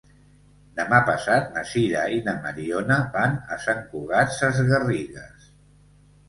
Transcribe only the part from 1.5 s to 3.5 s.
na Sira i na Mariona van